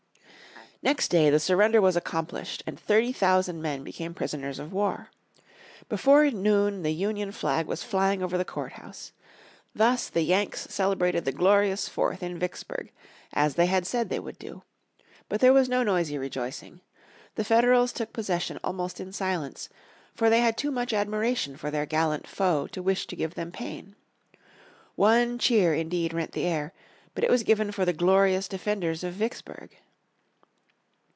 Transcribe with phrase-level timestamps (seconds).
[0.83, 5.11] Next day the surrender was accomplished, and thirty thousand men became prisoners of war.
[5.89, 9.11] Before noon the Union flag was flying over the Court House.
[9.75, 12.91] Thus the "Yanks" celebrated the "glorious Fourth" in Vicksburg,
[13.31, 14.63] as they had said they would do.
[15.29, 16.81] But there was no noisy rejoicing.
[17.35, 19.69] The Federals took possession almost in silence,
[20.15, 23.51] for they had too much admiration for their gallant foe to wish to give them
[23.51, 23.95] pain.
[24.95, 26.73] One cheer indeed rent the air,
[27.13, 29.77] but it was given for the glorious defenders of Vicksburg.